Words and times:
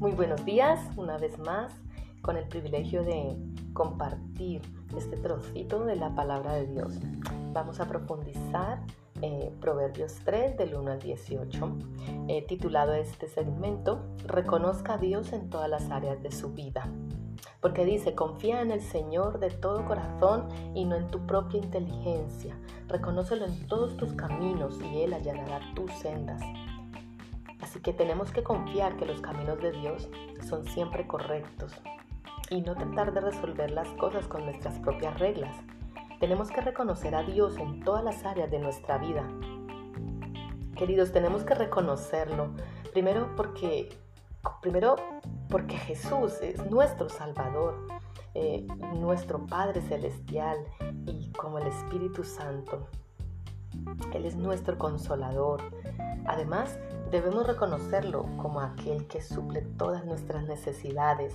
Muy 0.00 0.12
buenos 0.12 0.46
días, 0.46 0.80
una 0.96 1.18
vez 1.18 1.38
más, 1.38 1.74
con 2.22 2.38
el 2.38 2.48
privilegio 2.48 3.04
de 3.04 3.36
compartir 3.74 4.62
este 4.96 5.18
trocito 5.18 5.84
de 5.84 5.94
la 5.94 6.14
palabra 6.14 6.54
de 6.54 6.68
Dios. 6.68 6.94
Vamos 7.52 7.80
a 7.80 7.84
profundizar 7.86 8.80
eh, 9.20 9.52
Proverbios 9.60 10.14
3 10.24 10.56
del 10.56 10.74
1 10.74 10.92
al 10.92 11.00
18, 11.00 11.78
He 12.28 12.40
titulado 12.46 12.94
este 12.94 13.28
segmento 13.28 14.00
Reconozca 14.26 14.94
a 14.94 14.96
Dios 14.96 15.34
en 15.34 15.50
todas 15.50 15.68
las 15.68 15.90
áreas 15.90 16.22
de 16.22 16.32
su 16.32 16.54
vida. 16.54 16.88
Porque 17.60 17.84
dice, 17.84 18.14
confía 18.14 18.62
en 18.62 18.70
el 18.70 18.80
Señor 18.80 19.38
de 19.38 19.50
todo 19.50 19.84
corazón 19.84 20.48
y 20.74 20.86
no 20.86 20.96
en 20.96 21.08
tu 21.08 21.26
propia 21.26 21.58
inteligencia. 21.58 22.58
Reconócelo 22.88 23.44
en 23.44 23.66
todos 23.66 23.98
tus 23.98 24.14
caminos 24.14 24.78
y 24.80 25.02
Él 25.02 25.12
allanará 25.12 25.60
tus 25.74 25.92
sendas. 25.92 26.40
Así 27.70 27.78
que 27.78 27.92
tenemos 27.92 28.32
que 28.32 28.42
confiar 28.42 28.96
que 28.96 29.06
los 29.06 29.20
caminos 29.20 29.60
de 29.60 29.70
Dios 29.70 30.08
son 30.48 30.66
siempre 30.66 31.06
correctos 31.06 31.72
y 32.50 32.62
no 32.62 32.74
tratar 32.74 33.14
de 33.14 33.20
resolver 33.20 33.70
las 33.70 33.86
cosas 33.90 34.26
con 34.26 34.44
nuestras 34.44 34.76
propias 34.80 35.20
reglas. 35.20 35.54
Tenemos 36.18 36.50
que 36.50 36.62
reconocer 36.62 37.14
a 37.14 37.22
Dios 37.22 37.56
en 37.58 37.78
todas 37.84 38.02
las 38.02 38.24
áreas 38.24 38.50
de 38.50 38.58
nuestra 38.58 38.98
vida. 38.98 39.24
Queridos, 40.74 41.12
tenemos 41.12 41.44
que 41.44 41.54
reconocerlo. 41.54 42.50
Primero 42.92 43.36
porque, 43.36 43.88
primero 44.60 44.96
porque 45.48 45.76
Jesús 45.76 46.40
es 46.42 46.68
nuestro 46.72 47.08
Salvador, 47.08 47.86
eh, 48.34 48.66
nuestro 48.94 49.46
Padre 49.46 49.80
Celestial 49.82 50.58
y 51.06 51.30
como 51.30 51.60
el 51.60 51.68
Espíritu 51.68 52.24
Santo. 52.24 52.88
Él 54.12 54.26
es 54.26 54.36
nuestro 54.36 54.78
consolador. 54.78 55.62
Además, 56.26 56.78
debemos 57.10 57.46
reconocerlo 57.46 58.26
como 58.36 58.60
aquel 58.60 59.06
que 59.06 59.20
suple 59.20 59.62
todas 59.62 60.04
nuestras 60.04 60.44
necesidades. 60.44 61.34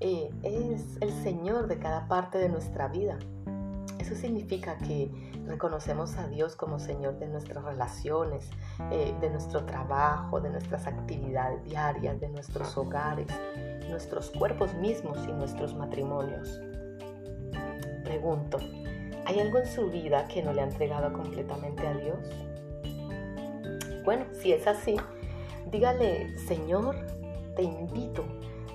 Eh, 0.00 0.30
es 0.42 0.98
el 1.00 1.12
Señor 1.22 1.68
de 1.68 1.78
cada 1.78 2.06
parte 2.08 2.38
de 2.38 2.48
nuestra 2.48 2.88
vida. 2.88 3.18
Eso 3.98 4.14
significa 4.14 4.76
que 4.78 5.10
reconocemos 5.46 6.16
a 6.16 6.28
Dios 6.28 6.54
como 6.54 6.78
Señor 6.78 7.18
de 7.18 7.28
nuestras 7.28 7.64
relaciones, 7.64 8.50
eh, 8.90 9.14
de 9.20 9.30
nuestro 9.30 9.64
trabajo, 9.64 10.40
de 10.40 10.50
nuestras 10.50 10.86
actividades 10.86 11.64
diarias, 11.64 12.20
de 12.20 12.28
nuestros 12.28 12.76
hogares, 12.76 13.26
nuestros 13.88 14.30
cuerpos 14.30 14.74
mismos 14.74 15.18
y 15.26 15.32
nuestros 15.32 15.74
matrimonios. 15.74 16.60
Pregunto, 18.04 18.58
¿Hay 19.26 19.40
algo 19.40 19.58
en 19.58 19.66
su 19.66 19.90
vida 19.90 20.28
que 20.28 20.40
no 20.40 20.52
le 20.52 20.60
ha 20.60 20.64
entregado 20.64 21.12
completamente 21.12 21.84
a 21.84 21.94
Dios? 21.94 22.18
Bueno, 24.04 24.24
si 24.32 24.52
es 24.52 24.68
así, 24.68 24.94
dígale, 25.72 26.38
Señor, 26.38 26.94
te 27.56 27.64
invito 27.64 28.24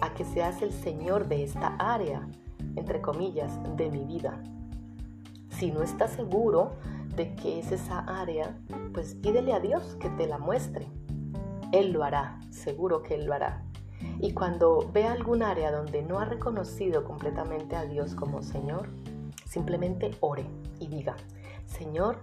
a 0.00 0.12
que 0.12 0.24
seas 0.24 0.60
el 0.60 0.72
Señor 0.72 1.28
de 1.28 1.44
esta 1.44 1.76
área, 1.78 2.26
entre 2.74 3.00
comillas, 3.00 3.52
de 3.76 3.90
mi 3.90 4.04
vida. 4.04 4.42
Si 5.50 5.70
no 5.70 5.84
estás 5.84 6.10
seguro 6.10 6.72
de 7.14 7.32
que 7.36 7.60
es 7.60 7.70
esa 7.70 8.00
área, 8.00 8.58
pues 8.92 9.14
pídele 9.14 9.52
a 9.52 9.60
Dios 9.60 9.96
que 10.00 10.08
te 10.10 10.26
la 10.26 10.38
muestre. 10.38 10.88
Él 11.70 11.92
lo 11.92 12.02
hará, 12.02 12.40
seguro 12.50 13.04
que 13.04 13.14
Él 13.14 13.26
lo 13.26 13.34
hará. 13.34 13.62
Y 14.18 14.32
cuando 14.32 14.90
vea 14.92 15.12
algún 15.12 15.44
área 15.44 15.70
donde 15.70 16.02
no 16.02 16.18
ha 16.18 16.24
reconocido 16.24 17.04
completamente 17.04 17.76
a 17.76 17.84
Dios 17.84 18.16
como 18.16 18.42
Señor, 18.42 18.88
Simplemente 19.50 20.12
ore 20.20 20.46
y 20.78 20.86
diga, 20.86 21.16
Señor, 21.66 22.20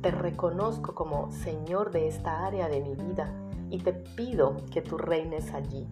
te 0.00 0.10
reconozco 0.10 0.94
como 0.94 1.30
Señor 1.30 1.90
de 1.90 2.08
esta 2.08 2.46
área 2.46 2.68
de 2.68 2.80
mi 2.80 2.94
vida 2.94 3.30
y 3.68 3.80
te 3.80 3.92
pido 3.92 4.56
que 4.72 4.80
tú 4.80 4.96
reines 4.96 5.52
allí. 5.52 5.86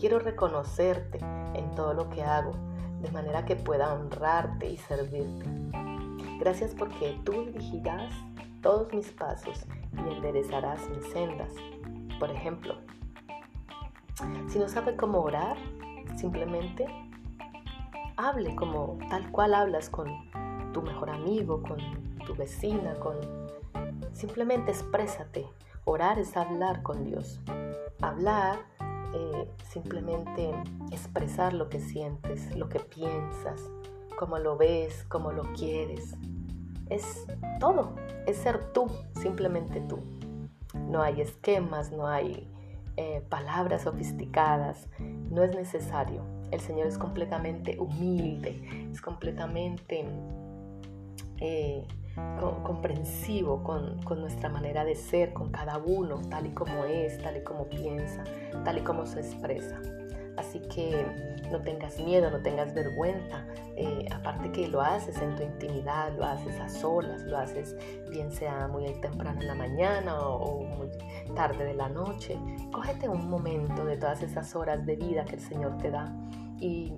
Quiero 0.00 0.18
reconocerte 0.18 1.20
en 1.54 1.70
todo 1.76 1.94
lo 1.94 2.10
que 2.10 2.24
hago, 2.24 2.50
de 3.00 3.12
manera 3.12 3.44
que 3.44 3.54
pueda 3.54 3.94
honrarte 3.94 4.68
y 4.68 4.76
servirte. 4.76 5.46
Gracias 6.40 6.74
porque 6.76 7.20
tú 7.24 7.44
dirigirás 7.44 8.12
todos 8.62 8.92
mis 8.92 9.12
pasos 9.12 9.66
y 9.92 10.14
enderezarás 10.14 10.80
mis 10.90 11.04
sendas. 11.12 11.52
Por 12.18 12.32
ejemplo, 12.32 12.74
si 14.48 14.58
no 14.58 14.68
sabe 14.68 14.96
cómo 14.96 15.20
orar, 15.20 15.56
simplemente 16.16 16.88
hable 18.28 18.54
como 18.54 18.98
tal 19.08 19.30
cual 19.30 19.54
hablas 19.54 19.88
con 19.88 20.08
tu 20.72 20.82
mejor 20.82 21.10
amigo, 21.10 21.62
con 21.62 21.78
tu 22.26 22.34
vecina, 22.34 22.94
con... 22.94 23.16
Simplemente 24.12 24.70
exprésate. 24.70 25.46
Orar 25.84 26.18
es 26.18 26.36
hablar 26.36 26.82
con 26.82 27.04
Dios. 27.04 27.40
Hablar, 28.02 28.58
eh, 29.14 29.50
simplemente 29.70 30.50
expresar 30.92 31.52
lo 31.52 31.68
que 31.68 31.80
sientes, 31.80 32.54
lo 32.56 32.68
que 32.68 32.80
piensas, 32.80 33.60
cómo 34.18 34.38
lo 34.38 34.56
ves, 34.56 35.04
cómo 35.08 35.32
lo 35.32 35.44
quieres. 35.52 36.16
Es 36.88 37.26
todo, 37.58 37.94
es 38.26 38.36
ser 38.36 38.72
tú, 38.72 38.88
simplemente 39.20 39.80
tú. 39.80 40.00
No 40.74 41.02
hay 41.02 41.20
esquemas, 41.20 41.90
no 41.92 42.06
hay 42.06 42.52
eh, 42.96 43.24
palabras 43.28 43.82
sofisticadas, 43.82 44.88
no 44.98 45.42
es 45.42 45.54
necesario. 45.54 46.39
El 46.50 46.60
Señor 46.60 46.86
es 46.86 46.98
completamente 46.98 47.78
humilde, 47.78 48.88
es 48.92 49.00
completamente 49.00 50.04
eh, 51.38 51.86
comprensivo 52.62 53.62
con, 53.62 54.02
con, 54.02 54.20
nuestra 54.20 54.48
manera 54.48 54.84
de 54.84 54.94
ser, 54.94 55.32
con 55.32 55.50
cada 55.50 55.78
uno, 55.78 56.20
tal 56.28 56.46
y 56.46 56.50
como 56.50 56.84
es, 56.84 57.18
tal 57.22 57.36
y 57.36 57.44
como 57.44 57.68
piensa, 57.68 58.24
tal 58.64 58.78
y 58.78 58.80
como 58.82 59.06
se 59.06 59.20
expresa. 59.20 59.80
Así 60.40 60.58
que 60.74 61.04
no 61.50 61.60
tengas 61.60 61.98
miedo, 62.00 62.30
no 62.30 62.40
tengas 62.40 62.72
vergüenza. 62.72 63.44
Eh, 63.76 64.06
aparte 64.10 64.50
que 64.50 64.68
lo 64.68 64.80
haces 64.80 65.20
en 65.20 65.36
tu 65.36 65.42
intimidad, 65.42 66.16
lo 66.16 66.24
haces 66.24 66.58
a 66.58 66.68
solas, 66.70 67.22
lo 67.24 67.36
haces 67.36 67.76
bien 68.10 68.32
sea 68.32 68.66
muy 68.66 68.86
temprano 69.02 69.38
en 69.38 69.46
la 69.46 69.54
mañana 69.54 70.18
o, 70.18 70.64
muy 70.64 70.88
tarde 71.34 71.64
de 71.64 71.74
la 71.74 71.90
noche. 71.90 72.38
Cógete 72.72 73.06
un 73.06 73.28
momento 73.28 73.84
de 73.84 73.98
todas 73.98 74.22
esas 74.22 74.56
horas 74.56 74.86
de 74.86 74.96
vida 74.96 75.26
que 75.26 75.36
el 75.36 75.42
Señor 75.42 75.76
te 75.76 75.90
da 75.90 76.10
y 76.58 76.94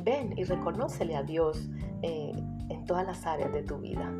ven 0.00 0.32
y 0.38 0.44
reconócele 0.44 1.16
a 1.16 1.22
Dios 1.22 1.68
eh, 2.00 2.32
en 2.70 2.84
todas 2.86 3.06
las 3.06 3.26
áreas 3.26 3.52
de 3.52 3.62
tu 3.62 3.76
vida. 3.76 4.10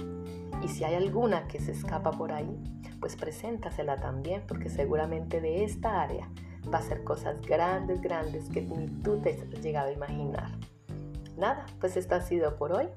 Y 0.63 0.69
si 0.69 0.85
hay 0.85 0.97
alguna 0.97 1.49
que 1.49 1.61
se 1.61 1.73
escapa 1.73 2.11
por 2.11 2.31
ahí, 2.33 2.59
pues 3.01 3.17
preséntasela 3.17 3.97
también, 3.97 4.43
porque 4.47 4.69
seguramente 4.69 5.41
de 5.41 5.65
esta 5.65 6.03
área 6.03 6.29
va 6.73 6.79
a 6.79 6.83
ser 6.83 7.05
cosas 7.05 7.41
grandes, 7.43 8.01
grandes 8.01 8.49
que 8.51 8.63
ni 8.63 8.87
tú 9.03 9.19
te 9.19 9.31
has 9.31 9.63
llegado 9.63 9.89
a 9.89 9.93
imaginar. 9.93 10.51
Nada, 11.37 11.67
pues 11.81 11.97
esto 11.97 12.15
ha 12.15 12.21
sido 12.21 12.57
por 12.57 12.73
hoy. 12.73 12.89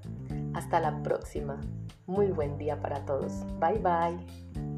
Hasta 0.53 0.79
la 0.79 1.01
próxima. 1.03 1.59
Muy 2.05 2.27
buen 2.27 2.57
día 2.57 2.81
para 2.81 3.05
todos. 3.05 3.45
Bye 3.59 3.79
bye. 3.79 4.68